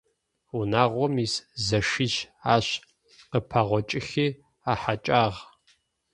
[0.57, 1.33] Унагъом ис
[1.65, 2.15] зэшищ
[2.53, 2.67] ащ
[3.29, 4.27] къыпэгъокӏыхи
[4.71, 5.37] ахьэкӏагъ.